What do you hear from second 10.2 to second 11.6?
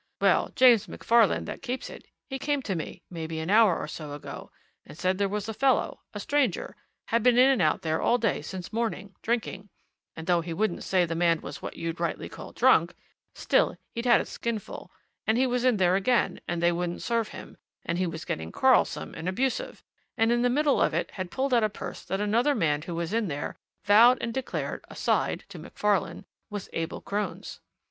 though he wouldn't say the man